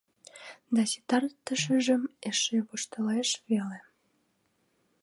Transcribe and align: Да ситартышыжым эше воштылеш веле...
Да 0.73 0.83
ситартышыжым 0.91 2.03
эше 2.29 2.57
воштылеш 2.67 3.29
веле... 3.49 3.79